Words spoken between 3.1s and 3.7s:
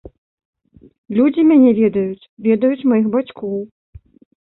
бацькоў.